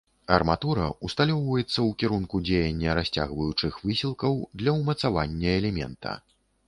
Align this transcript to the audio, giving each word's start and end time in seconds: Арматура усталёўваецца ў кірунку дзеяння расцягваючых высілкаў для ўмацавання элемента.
Арматура 0.35 0.85
усталёўваецца 1.07 1.65
ў 1.65 1.89
кірунку 2.03 2.41
дзеяння 2.47 2.95
расцягваючых 3.01 3.73
высілкаў 3.91 4.33
для 4.63 4.71
ўмацавання 4.79 5.49
элемента. 5.61 6.11